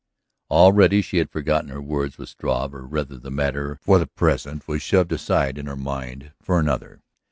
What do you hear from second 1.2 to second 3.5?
forgotten her words with Struve, or rather the